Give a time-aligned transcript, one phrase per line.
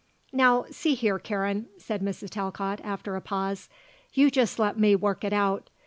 [0.33, 2.31] "Now, see here, Karen," said Mrs.
[2.31, 3.69] Talcott, after a pause,
[4.15, 5.69] "you just let me work it out.